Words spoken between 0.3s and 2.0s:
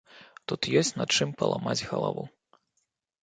Тут ёсць над чым паламаць